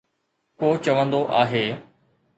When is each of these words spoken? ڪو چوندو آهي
ڪو 0.59 0.69
چوندو 0.83 1.19
آهي 1.41 1.65